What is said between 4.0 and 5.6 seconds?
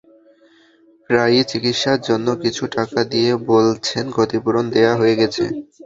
ক্ষতিপূরণ দেওয়া হয়ে গেছে।